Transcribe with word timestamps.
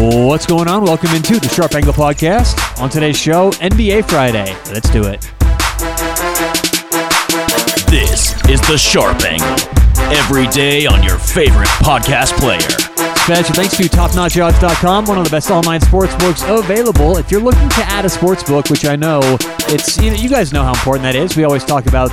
What's 0.00 0.46
going 0.46 0.68
on? 0.68 0.84
Welcome 0.84 1.10
into 1.10 1.40
the 1.40 1.48
Sharp 1.48 1.74
Angle 1.74 1.92
Podcast. 1.92 2.80
On 2.80 2.88
today's 2.88 3.18
show, 3.18 3.50
NBA 3.54 4.08
Friday. 4.08 4.54
Let's 4.72 4.88
do 4.90 5.02
it. 5.02 5.22
This 7.90 8.32
is 8.48 8.60
the 8.68 8.78
Sharp 8.78 9.20
Angle. 9.24 9.48
Every 10.16 10.46
day 10.54 10.86
on 10.86 11.02
your 11.02 11.18
favorite 11.18 11.66
podcast 11.82 12.38
player. 12.38 12.60
Special 13.24 13.56
thanks 13.56 13.76
to 13.76 13.82
TopNotchOdds.com, 13.88 15.06
one 15.06 15.18
of 15.18 15.24
the 15.24 15.30
best 15.30 15.50
online 15.50 15.80
sports 15.80 16.14
books 16.14 16.44
available. 16.46 17.16
If 17.16 17.32
you're 17.32 17.40
looking 17.42 17.68
to 17.70 17.80
add 17.80 18.04
a 18.04 18.08
sports 18.08 18.44
book, 18.44 18.70
which 18.70 18.84
I 18.84 18.94
know 18.94 19.18
it's 19.66 19.98
you 19.98 20.12
know 20.12 20.16
you 20.16 20.28
guys 20.28 20.52
know 20.52 20.62
how 20.62 20.74
important 20.74 21.02
that 21.02 21.16
is. 21.16 21.36
We 21.36 21.42
always 21.42 21.64
talk 21.64 21.86
about 21.86 22.10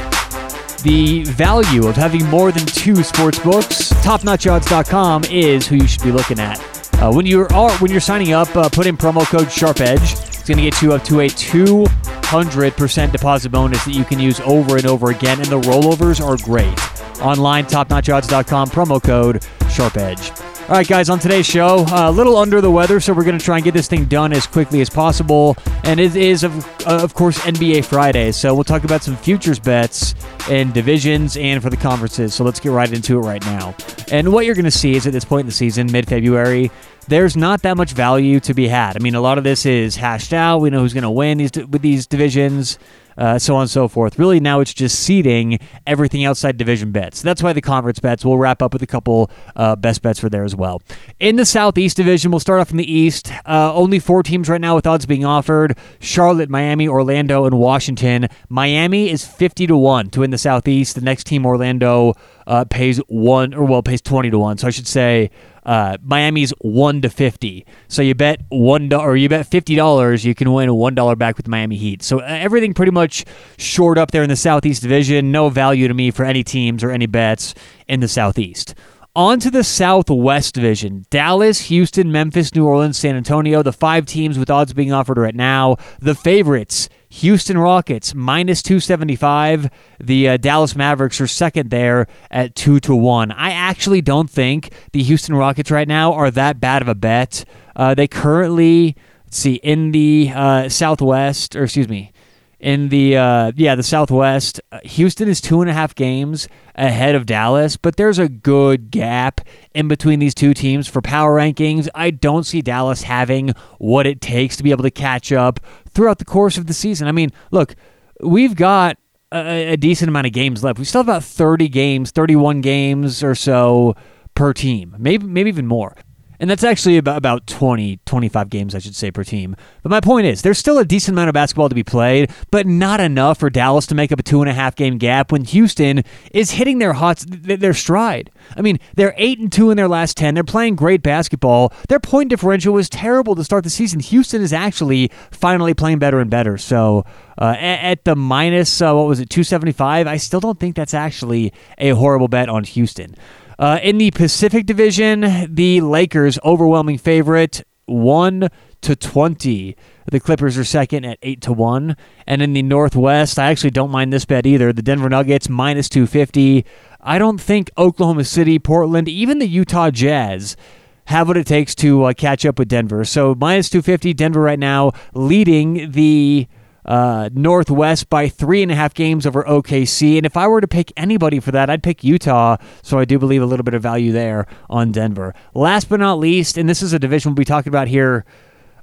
the 0.82 1.24
value 1.26 1.86
of 1.86 1.96
having 1.96 2.26
more 2.32 2.52
than 2.52 2.66
two 2.66 3.04
sports 3.04 3.38
books. 3.38 3.94
TopNotchOdds.com 4.02 5.26
is 5.26 5.68
who 5.68 5.76
you 5.76 5.86
should 5.86 6.02
be 6.02 6.12
looking 6.12 6.40
at. 6.40 6.75
Uh, 7.06 7.12
when 7.12 7.26
you're 7.28 7.48
when 7.78 7.92
you're 7.92 8.02
signing 8.02 8.32
up, 8.32 8.56
uh, 8.56 8.68
put 8.68 8.88
in 8.88 8.98
promo 8.98 9.24
code 9.26 9.46
SharpEdge. 9.46 10.14
It's 10.28 10.48
going 10.48 10.58
to 10.58 10.64
get 10.64 10.82
you 10.82 10.94
up 10.94 11.04
to 11.04 11.20
a 11.20 11.28
200% 11.28 13.12
deposit 13.12 13.52
bonus 13.52 13.86
that 13.86 13.94
you 13.94 14.04
can 14.04 14.20
use 14.20 14.40
over 14.40 14.78
and 14.78 14.88
over 14.88 15.12
again, 15.12 15.40
and 15.40 15.48
the 15.48 15.62
rollovers 15.62 16.20
are 16.20 16.36
great. 16.44 17.22
Online, 17.22 17.64
topnotchodds.com, 17.66 18.70
promo 18.70 19.04
code 19.04 19.44
SharpEdge. 19.66 20.42
All 20.68 20.78
right, 20.78 20.88
guys, 20.88 21.12
on 21.12 21.20
today's 21.20 21.46
show, 21.46 21.86
uh, 21.90 22.10
a 22.10 22.12
little 22.12 22.38
under 22.38 22.60
the 22.60 22.72
weather, 22.72 23.00
so 23.00 23.14
we're 23.14 23.24
going 23.24 23.38
to 23.38 23.46
try 23.46 23.58
and 23.58 23.64
get 23.64 23.76
this 23.76 23.88
thing 23.88 24.06
done 24.06 24.34
as 24.34 24.48
quickly 24.48 24.82
as 24.82 24.90
possible. 24.90 25.56
And 25.84 26.00
it 26.00 26.16
is, 26.16 26.44
of, 26.44 26.66
uh, 26.88 27.04
of 27.04 27.14
course, 27.14 27.38
NBA 27.42 27.86
Friday, 27.86 28.32
so 28.32 28.56
we'll 28.56 28.64
talk 28.64 28.84
about 28.84 29.04
some 29.04 29.16
futures 29.16 29.60
bets 29.60 30.16
and 30.50 30.74
divisions 30.74 31.38
and 31.38 31.62
for 31.62 31.70
the 31.70 31.78
conferences. 31.78 32.34
So 32.34 32.44
let's 32.44 32.60
get 32.60 32.72
right 32.72 32.92
into 32.92 33.20
it 33.20 33.22
right 33.22 33.46
now. 33.46 33.76
And 34.12 34.34
what 34.34 34.48
you're 34.48 34.56
going 34.56 34.66
to 34.66 34.72
see 34.72 34.96
is 34.96 35.06
at 35.06 35.14
this 35.14 35.24
point 35.24 35.42
in 35.42 35.46
the 35.46 35.52
season, 35.52 35.92
mid 35.92 36.08
February, 36.08 36.72
there's 37.08 37.38
not 37.38 37.62
that 37.64 37.78
much 37.78 37.92
value 37.94 38.40
to 38.42 38.54
be 38.54 38.68
had. 38.68 38.96
I 38.96 39.00
mean, 39.00 39.16
a 39.16 39.22
lot 39.22 39.38
of 39.38 39.44
this 39.44 39.66
is 39.66 39.96
hashed 39.96 40.34
out. 40.34 40.60
We 40.60 40.70
know 40.70 40.80
who's 40.80 40.94
going 40.94 41.04
to 41.04 41.12
win 41.12 41.38
these 41.38 41.52
with 41.54 41.82
these 41.82 42.08
divisions 42.08 42.78
uh, 43.18 43.40
so 43.40 43.56
on 43.56 43.62
and 43.62 43.70
so 43.70 43.88
forth. 43.88 44.20
Really, 44.20 44.40
now 44.40 44.60
it's 44.60 44.74
just 44.74 45.00
seeding 45.00 45.60
everything 45.88 46.26
outside 46.26 46.58
division 46.58 46.92
bets. 46.92 47.22
That's 47.22 47.42
why 47.42 47.54
the 47.54 47.62
conference 47.62 48.00
bets. 48.00 48.26
We'll 48.26 48.38
wrap 48.38 48.62
up 48.62 48.74
with 48.74 48.82
a 48.82 48.88
couple 48.88 49.30
uh, 49.56 49.76
best 49.76 50.02
bets 50.02 50.20
for 50.20 50.30
there 50.30 50.44
as 50.44 50.56
well. 50.56 50.82
In 51.20 51.36
the 51.36 51.46
Southeast 51.46 51.98
Division, 51.98 52.32
we'll 52.32 52.40
start 52.40 52.60
off 52.60 52.72
in 52.72 52.78
the 52.78 52.92
East. 52.92 53.32
Uh, 53.46 53.74
only 53.74 54.00
four 54.00 54.24
teams 54.24 54.50
right 54.50 54.62
now 54.62 54.76
with 54.76 54.88
odds 54.88 55.06
being 55.06 55.26
offered: 55.26 55.78
Charlotte, 56.00 56.50
Miami, 56.50 56.88
Orlando, 56.88 57.46
and 57.46 57.58
Washington. 57.58 58.28
Miami 58.50 59.10
is 59.10 59.26
fifty 59.26 59.68
to 59.68 59.78
one 59.78 60.10
to 60.10 60.22
win 60.22 60.32
the 60.32 60.38
Southeast. 60.38 60.96
The 60.96 61.02
next 61.02 61.26
team, 61.26 61.46
Orlando, 61.46 62.14
uh, 62.48 62.66
pays 62.66 62.98
one 63.08 63.54
or 63.54 63.66
well 63.66 63.84
pays 63.84 64.02
twenty 64.02 64.30
to 64.30 64.40
one. 64.40 64.58
So 64.58 64.68
I 64.68 64.72
should 64.72 64.88
say 64.88 65.32
uh, 65.66 65.98
Miami's 66.04 66.52
one 66.62 67.02
to 67.02 67.10
fifty. 67.10 67.66
So 67.88 68.02
you 68.02 68.16
bet 68.16 68.42
one 68.50 68.92
or 68.94 69.16
you 69.16 69.30
bet 69.30 69.48
fifty 69.48 69.76
dollars, 69.76 70.26
you 70.26 70.36
can 70.36 70.52
win 70.54 70.74
one 70.74 70.96
dollar 70.96 71.16
back 71.16 71.38
with 71.38 71.48
Miami 71.48 71.78
Heat. 71.78 72.04
So 72.04 72.20
uh, 72.20 72.26
everything 72.26 72.74
pretty 72.74 72.92
much 72.92 73.26
shored 73.58 73.98
up 73.98 74.12
there 74.12 74.24
in 74.24 74.30
the 74.30 74.36
Southeast 74.36 74.82
Division. 74.82 75.32
No 75.32 75.50
value 75.50 75.88
to 75.88 75.94
me 75.94 76.12
for 76.12 76.26
any 76.26 76.44
teams 76.44 76.84
or 76.84 76.92
any 76.92 77.08
bets 77.08 77.56
in 77.88 78.00
the 78.00 78.08
Southeast. 78.08 78.76
On 79.18 79.40
to 79.40 79.50
the 79.50 79.64
Southwest 79.64 80.56
Division. 80.56 81.06
Dallas, 81.10 81.62
Houston, 81.68 82.12
Memphis, 82.12 82.54
New 82.54 82.68
Orleans, 82.68 82.98
San 82.98 83.16
Antonio, 83.16 83.64
the 83.64 83.72
five 83.72 84.06
teams 84.06 84.38
with 84.38 84.50
odds 84.50 84.74
being 84.74 84.92
offered 84.92 85.18
right 85.18 85.34
now. 85.34 85.78
The 86.00 86.16
favorites, 86.16 86.90
Houston 87.16 87.58
Rockets, 87.58 88.14
minus 88.14 88.62
275. 88.62 89.70
The 90.02 90.30
uh, 90.30 90.38
Dallas 90.38 90.76
Mavericks 90.76 91.22
are 91.22 91.28
second 91.28 91.70
there 91.70 92.08
at 92.30 92.56
2 92.56 92.82
to 92.82 92.94
1. 92.94 93.32
I 93.32 93.52
actually 93.52 94.02
don't 94.02 94.30
think 94.30 94.74
the 94.92 95.02
Houston 95.02 95.34
Rockets 95.34 95.72
right 95.72 95.88
now 95.88 96.12
are 96.12 96.30
that 96.32 96.60
bad 96.60 96.82
of 96.82 96.90
a 96.90 96.96
bet. 96.96 97.46
Uh, 97.74 97.96
they 97.96 98.10
currently, 98.10 98.98
let's 99.24 99.38
see, 99.38 99.56
in 99.56 99.94
the 99.94 100.30
uh, 100.36 100.68
Southwest, 100.68 101.56
or 101.56 101.64
excuse 101.64 101.88
me, 101.88 102.12
in 102.60 102.90
the 102.90 103.18
uh, 103.18 103.52
yeah 103.56 103.76
the 103.76 103.84
Southwest. 103.84 104.62
Uh, 104.72 104.80
Houston 104.84 105.28
is 105.28 105.42
two 105.42 105.62
and 105.62 105.70
a 105.70 105.74
half 105.74 105.96
games 105.96 106.48
ahead 106.76 107.16
of 107.16 107.26
Dallas, 107.26 107.78
but 107.78 107.96
there's 107.96 108.20
a 108.20 108.30
good 108.30 108.92
gap 108.92 109.42
in 109.74 109.88
between 109.88 110.20
these 110.20 110.36
two 110.36 110.54
teams 110.54 110.88
for 110.88 111.02
power 111.02 111.38
rankings. 111.38 111.88
I 111.96 112.12
don't 112.12 112.46
see 112.46 112.62
Dallas 112.62 113.04
having 113.04 113.50
what 113.78 114.08
it 114.08 114.22
takes 114.22 114.58
to 114.58 114.64
be 114.64 114.72
able 114.72 114.84
to 114.84 114.92
catch 114.92 115.32
up 115.32 115.60
throughout 115.90 116.20
the 116.20 116.26
course 116.26 116.58
of 116.58 116.68
the 116.68 116.74
season. 116.74 117.08
I 117.08 117.12
mean, 117.12 117.32
look, 117.52 117.76
we've 118.22 118.56
got 118.56 118.98
a, 119.32 119.74
a 119.74 119.78
decent 119.78 120.10
amount 120.10 120.28
of 120.28 120.34
games 120.34 120.64
left. 120.64 120.80
We 120.80 120.86
still 120.86 121.00
have 121.00 121.10
about 121.10 121.24
30 121.24 121.68
games, 121.70 122.12
31 122.12 122.62
games 122.62 123.24
or 123.24 123.36
so 123.36 123.96
per 124.34 124.54
team, 124.54 124.96
maybe 125.00 125.26
maybe 125.26 125.50
even 125.50 125.68
more. 125.68 125.96
And 126.40 126.50
that's 126.50 126.64
actually 126.64 126.98
about, 126.98 127.18
about 127.18 127.48
20, 127.48 128.00
25 128.06 128.50
games, 128.50 128.76
I 128.76 128.80
should 128.80 128.96
say, 128.96 129.12
per 129.12 129.24
team. 129.24 129.56
But 129.84 129.90
my 129.90 130.00
point 130.00 130.28
is, 130.28 130.42
there's 130.42 130.58
still 130.58 130.78
a 130.78 130.86
decent 130.86 131.16
amount 131.16 131.30
of 131.30 131.34
basketball 131.34 131.70
to 131.70 131.76
be 131.76 131.84
played, 131.84 132.32
but 132.52 132.68
not 132.68 133.00
enough 133.00 133.40
for 133.40 133.50
Dallas 133.50 133.86
to 133.88 133.96
make 133.96 134.12
up 134.12 134.20
a 134.20 134.24
two 134.24 134.42
and 134.42 134.50
a 134.50 134.54
half 134.54 134.76
game 134.76 134.98
gap 134.98 135.32
when 135.32 135.44
Houston 135.46 136.04
is 136.32 136.52
hitting 136.52 136.80
their 136.80 136.94
hot, 136.94 137.24
their 137.28 137.74
stride. 137.74 138.32
I 138.56 138.62
mean, 138.62 138.80
they're 138.96 139.16
8 139.18 139.40
and 139.40 139.52
2 139.52 139.72
in 139.72 139.78
their 139.78 139.88
last 139.88 140.18
10. 140.18 140.34
They're 140.34 140.44
playing 140.44 140.76
great 140.76 141.02
basketball. 141.02 141.74
Their 141.90 142.00
point 142.00 142.30
differential 142.30 142.74
was 142.74 142.90
terrible 142.90 143.36
to 143.36 143.44
start 143.44 143.64
the 143.64 143.70
season. 143.70 144.00
Houston 144.00 144.42
is 144.42 144.54
actually 144.54 145.12
finally 145.32 145.74
playing 145.74 146.00
better 146.00 146.20
and 146.20 146.30
better. 146.30 146.58
So 146.58 147.06
uh, 147.38 147.56
at, 147.58 148.04
the 148.06 148.16
minus, 148.16 148.82
uh, 148.82 148.94
what 148.94 149.08
was 149.08 149.20
it, 149.20 149.30
275, 149.30 150.08
I 150.08 150.18
still 150.18 150.40
don't 150.40 150.60
think 150.60 150.76
that's 150.76 150.94
actually 150.94 151.54
a 151.78 151.90
horrible 151.90 152.28
bet 152.28 152.50
on 152.50 152.64
Houston. 152.64 153.16
Uh, 153.58 153.80
in 153.82 153.98
the 153.98 154.12
Pacific 154.12 154.66
Division, 154.66 155.54
the 155.54 155.82
Lakers 155.82 156.38
overwhelming 156.44 156.98
favorite, 156.98 157.64
one 157.86 158.50
to 158.82 158.96
twenty. 158.96 159.76
The 160.12 160.20
Clippers 160.20 160.58
are 160.58 160.64
second 160.64 161.06
at 161.06 161.18
eight 161.22 161.42
to 161.42 161.54
one. 161.54 161.96
And 162.28 162.42
in 162.42 162.54
the 162.54 162.62
Northwest, 162.62 163.40
I 163.40 163.50
actually 163.50 163.72
don't 163.72 163.92
mind 163.92 164.12
this 164.12 164.26
bet 164.26 164.46
either. 164.46 164.74
The 164.74 164.82
Denver 164.82 165.10
Nuggets 165.10 165.50
minus 165.50 165.90
two 165.90 166.06
fifty. 166.06 166.66
I 167.02 167.18
don't 167.18 167.40
think 167.40 167.70
Oklahoma 167.78 168.24
City, 168.24 168.60
Portland, 168.60 169.08
even 169.08 169.40
the 169.40 169.48
Utah 169.48 169.92
Jazz 169.92 170.58
have 171.06 171.28
what 171.28 171.38
it 171.38 171.46
takes 171.46 171.76
to 171.76 172.06
uh, 172.06 172.14
catch 172.14 172.46
up 172.46 172.58
with 172.58 172.68
Denver. 172.68 173.06
So 173.06 173.36
minus 173.36 173.70
250, 173.70 174.14
Denver 174.16 174.42
right 174.42 174.58
now 174.58 174.92
leading 175.14 175.92
the 175.92 176.48
uh, 176.86 177.30
Northwest 177.34 178.10
by 178.10 178.30
three 178.30 178.62
and 178.62 178.72
a 178.72 178.76
half 178.76 178.94
games 178.94 179.26
over 179.26 179.44
OKC. 179.44 180.18
And 180.18 180.26
if 180.26 180.38
I 180.38 180.48
were 180.48 180.62
to 180.62 180.68
pick 180.68 180.92
anybody 180.96 181.40
for 181.40 181.52
that, 181.52 181.70
I'd 181.70 181.84
pick 181.84 182.04
Utah. 182.04 182.58
So 182.84 183.00
I 183.00 183.06
do 183.06 183.20
believe 183.20 183.42
a 183.42 183.46
little 183.46 183.64
bit 183.64 183.74
of 183.74 183.82
value 183.82 184.12
there 184.12 184.48
on 184.70 184.92
Denver. 184.92 185.34
Last 185.54 185.90
but 185.90 186.00
not 186.00 186.20
least, 186.20 186.58
and 186.58 186.70
this 186.70 186.82
is 186.82 186.94
a 186.94 187.00
division 187.00 187.32
we'll 187.32 187.38
be 187.38 187.46
talking 187.46 187.70
about 187.70 187.88
here 187.88 188.26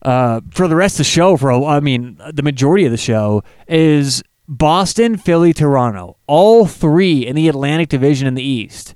uh, 0.03 0.41
for 0.51 0.67
the 0.67 0.77
rest 0.77 0.95
of 0.95 0.99
the 0.99 1.05
show, 1.05 1.37
for 1.37 1.53
I 1.53 1.81
mean, 1.81 2.21
the 2.33 2.43
majority 2.43 2.85
of 2.85 2.91
the 2.91 2.97
show, 2.97 3.45
is 3.69 4.23
Boston, 4.49 5.17
Philly, 5.17 5.53
Toronto. 5.53 6.17
All 6.27 6.67
three 6.67 7.25
in 7.25 7.37
the 7.37 7.49
Atlantic 7.49 7.89
Division 7.89 8.27
in 8.27 8.35
the 8.35 8.43
East. 8.43 8.95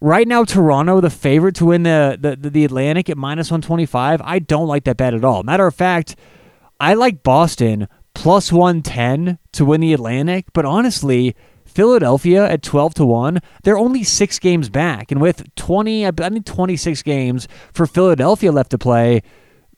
Right 0.00 0.28
now, 0.28 0.44
Toronto, 0.44 1.00
the 1.00 1.08
favorite 1.08 1.54
to 1.56 1.66
win 1.66 1.84
the, 1.84 2.18
the, 2.20 2.50
the 2.50 2.64
Atlantic 2.64 3.08
at 3.08 3.16
minus 3.16 3.50
125. 3.50 4.20
I 4.22 4.38
don't 4.38 4.66
like 4.66 4.84
that 4.84 4.98
bet 4.98 5.14
at 5.14 5.24
all. 5.24 5.42
Matter 5.42 5.66
of 5.66 5.74
fact, 5.74 6.16
I 6.78 6.92
like 6.92 7.22
Boston 7.22 7.88
plus 8.14 8.52
110 8.52 9.38
to 9.52 9.64
win 9.64 9.80
the 9.80 9.92
Atlantic, 9.92 10.46
but 10.52 10.64
honestly, 10.64 11.34
Philadelphia 11.64 12.48
at 12.48 12.62
12 12.62 12.94
to 12.94 13.04
1, 13.06 13.40
they're 13.64 13.78
only 13.78 14.04
6 14.04 14.38
games 14.38 14.68
back 14.68 15.10
and 15.10 15.20
with 15.20 15.54
20 15.56 16.06
I 16.06 16.10
think 16.12 16.46
26 16.46 17.02
games 17.02 17.48
for 17.72 17.86
Philadelphia 17.86 18.52
left 18.52 18.70
to 18.70 18.78
play, 18.78 19.22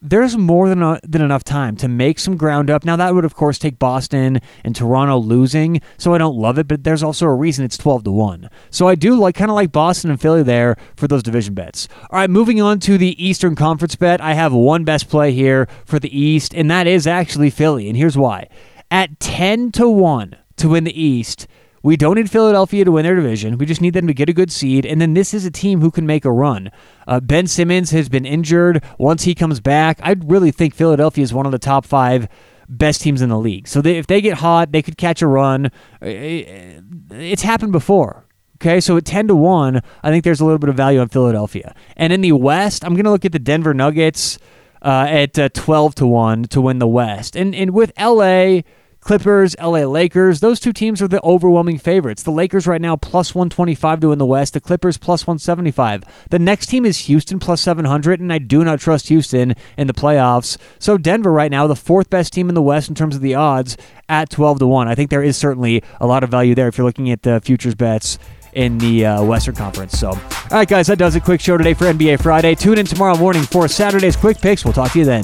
there's 0.01 0.37
more 0.37 0.69
than, 0.69 0.81
a, 0.81 0.99
than 1.03 1.21
enough 1.21 1.43
time 1.43 1.75
to 1.77 1.87
make 1.87 2.19
some 2.19 2.37
ground 2.37 2.69
up. 2.69 2.85
Now, 2.85 2.95
that 2.95 3.13
would, 3.13 3.25
of 3.25 3.35
course, 3.35 3.57
take 3.57 3.79
Boston 3.79 4.39
and 4.63 4.75
Toronto 4.75 5.17
losing, 5.17 5.81
so 5.97 6.13
I 6.13 6.17
don't 6.17 6.37
love 6.37 6.57
it, 6.57 6.67
but 6.67 6.83
there's 6.83 7.03
also 7.03 7.25
a 7.25 7.33
reason 7.33 7.65
it's 7.65 7.77
12 7.77 8.03
to 8.05 8.11
1. 8.11 8.49
So 8.69 8.87
I 8.87 8.95
do 8.95 9.15
like 9.15 9.35
kind 9.35 9.51
of 9.51 9.55
like 9.55 9.71
Boston 9.71 10.11
and 10.11 10.21
Philly 10.21 10.43
there 10.43 10.77
for 10.95 11.07
those 11.07 11.23
division 11.23 11.53
bets. 11.53 11.87
All 12.09 12.19
right, 12.19 12.29
moving 12.29 12.61
on 12.61 12.79
to 12.81 12.97
the 12.97 13.23
Eastern 13.23 13.55
Conference 13.55 13.95
bet. 13.95 14.21
I 14.21 14.33
have 14.33 14.53
one 14.53 14.83
best 14.83 15.09
play 15.09 15.31
here 15.31 15.67
for 15.85 15.99
the 15.99 16.17
East, 16.17 16.53
and 16.53 16.69
that 16.71 16.87
is 16.87 17.07
actually 17.07 17.49
Philly, 17.49 17.87
and 17.87 17.97
here's 17.97 18.17
why. 18.17 18.47
At 18.89 19.19
10 19.19 19.71
to 19.73 19.89
1 19.89 20.35
to 20.57 20.69
win 20.69 20.83
the 20.83 21.01
East, 21.01 21.47
we 21.87 21.95
don't 21.95 22.15
need 22.15 22.29
Philadelphia 22.29 22.83
to 22.83 22.91
win 22.91 23.05
their 23.05 23.15
division. 23.15 23.57
We 23.57 23.65
just 23.65 23.79
need 23.79 23.93
them 23.93 24.07
to 24.07 24.13
get 24.13 24.27
a 24.27 24.33
good 24.33 24.51
seed. 24.51 24.85
And 24.85 24.99
then 24.99 25.13
this 25.13 25.33
is 25.33 25.45
a 25.45 25.51
team 25.51 25.79
who 25.79 25.89
can 25.89 26.05
make 26.05 26.25
a 26.25 26.31
run. 26.33 26.69
Uh, 27.07 27.21
ben 27.21 27.47
Simmons 27.47 27.91
has 27.91 28.09
been 28.09 28.25
injured. 28.25 28.83
Once 28.97 29.23
he 29.23 29.33
comes 29.33 29.61
back, 29.61 29.97
I 30.03 30.17
really 30.25 30.51
think 30.51 30.75
Philadelphia 30.75 31.23
is 31.23 31.33
one 31.33 31.45
of 31.45 31.53
the 31.53 31.57
top 31.57 31.85
five 31.85 32.27
best 32.67 32.99
teams 32.99 33.21
in 33.21 33.29
the 33.29 33.39
league. 33.39 33.69
So 33.69 33.81
they, 33.81 33.97
if 33.97 34.05
they 34.05 34.19
get 34.19 34.39
hot, 34.39 34.73
they 34.73 34.81
could 34.81 34.97
catch 34.97 35.21
a 35.21 35.27
run. 35.27 35.71
It's 36.01 37.43
happened 37.43 37.71
before. 37.71 38.25
Okay, 38.55 38.81
so 38.81 38.97
at 38.97 39.05
10 39.05 39.29
to 39.29 39.35
1, 39.35 39.81
I 40.03 40.09
think 40.09 40.25
there's 40.25 40.41
a 40.41 40.43
little 40.43 40.59
bit 40.59 40.69
of 40.69 40.75
value 40.75 40.99
on 40.99 41.07
Philadelphia. 41.07 41.73
And 41.95 42.11
in 42.11 42.19
the 42.19 42.33
West, 42.33 42.83
I'm 42.83 42.95
going 42.95 43.05
to 43.05 43.11
look 43.11 43.23
at 43.23 43.31
the 43.31 43.39
Denver 43.39 43.73
Nuggets 43.73 44.39
uh, 44.81 45.05
at 45.07 45.39
uh, 45.39 45.47
12 45.53 45.95
to 45.95 46.07
1 46.07 46.43
to 46.45 46.59
win 46.59 46.79
the 46.79 46.87
West. 46.87 47.37
And, 47.37 47.55
and 47.55 47.71
with 47.71 47.93
LA 47.97 48.63
Clippers, 49.07 49.55
LA 49.61 49.85
Lakers, 49.85 50.41
those 50.41 50.59
two 50.59 50.73
teams 50.73 51.01
are 51.01 51.07
the 51.07 51.23
overwhelming 51.23 51.77
favorites. 51.77 52.23
The 52.23 52.31
Lakers 52.31 52.67
right 52.67 52.81
now 52.81 52.97
plus 52.97 53.33
125 53.33 54.01
to 54.01 54.09
win 54.09 54.19
the 54.19 54.25
West, 54.25 54.51
the 54.51 54.59
Clippers 54.59 54.97
plus 54.97 55.25
175. 55.25 56.03
The 56.29 56.37
next 56.37 56.65
team 56.65 56.85
is 56.85 56.97
Houston 57.05 57.39
plus 57.39 57.61
700, 57.61 58.19
and 58.19 58.33
I 58.33 58.37
do 58.37 58.65
not 58.65 58.81
trust 58.81 59.07
Houston 59.07 59.55
in 59.77 59.87
the 59.87 59.93
playoffs. 59.93 60.57
So 60.77 60.97
Denver 60.97 61.31
right 61.31 61.49
now, 61.49 61.67
the 61.67 61.75
fourth 61.77 62.09
best 62.09 62.33
team 62.33 62.49
in 62.49 62.55
the 62.55 62.61
West 62.61 62.89
in 62.89 62.95
terms 62.95 63.15
of 63.15 63.21
the 63.21 63.33
odds 63.33 63.77
at 64.09 64.29
12 64.29 64.59
to 64.59 64.67
1. 64.67 64.89
I 64.89 64.95
think 64.95 65.09
there 65.09 65.23
is 65.23 65.37
certainly 65.37 65.83
a 66.01 66.05
lot 66.05 66.25
of 66.25 66.29
value 66.29 66.53
there 66.53 66.67
if 66.67 66.77
you're 66.77 66.85
looking 66.85 67.09
at 67.09 67.21
the 67.21 67.39
futures 67.39 67.75
bets 67.75 68.19
in 68.51 68.77
the 68.77 69.05
uh, 69.05 69.23
Western 69.23 69.55
Conference. 69.55 69.97
So, 69.97 70.09
all 70.09 70.19
right, 70.51 70.67
guys, 70.67 70.87
that 70.87 70.97
does 70.97 71.15
a 71.15 71.21
quick 71.21 71.39
show 71.39 71.55
today 71.55 71.73
for 71.73 71.85
NBA 71.85 72.21
Friday. 72.21 72.55
Tune 72.55 72.77
in 72.77 72.85
tomorrow 72.85 73.15
morning 73.15 73.43
for 73.43 73.69
Saturday's 73.69 74.17
quick 74.17 74.39
picks. 74.39 74.65
We'll 74.65 74.73
talk 74.73 74.91
to 74.91 74.99
you 74.99 75.05
then. 75.05 75.23